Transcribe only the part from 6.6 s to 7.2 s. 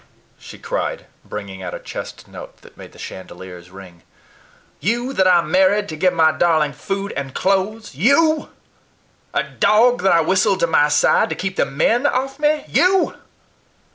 food